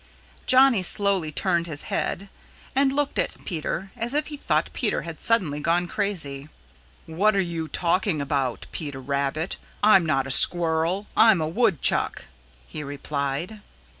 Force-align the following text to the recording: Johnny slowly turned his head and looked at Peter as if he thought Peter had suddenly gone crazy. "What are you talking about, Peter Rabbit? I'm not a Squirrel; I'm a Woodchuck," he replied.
Johnny 0.47 0.81
slowly 0.81 1.31
turned 1.31 1.67
his 1.67 1.83
head 1.83 2.27
and 2.75 2.91
looked 2.91 3.19
at 3.19 3.35
Peter 3.45 3.91
as 3.95 4.15
if 4.15 4.29
he 4.33 4.35
thought 4.35 4.71
Peter 4.73 5.03
had 5.03 5.21
suddenly 5.21 5.59
gone 5.59 5.87
crazy. 5.87 6.49
"What 7.05 7.35
are 7.35 7.39
you 7.39 7.67
talking 7.67 8.19
about, 8.19 8.65
Peter 8.71 8.99
Rabbit? 8.99 9.57
I'm 9.83 10.03
not 10.03 10.25
a 10.25 10.31
Squirrel; 10.31 11.05
I'm 11.15 11.39
a 11.39 11.47
Woodchuck," 11.47 12.25
he 12.67 12.81
replied. 12.83 13.61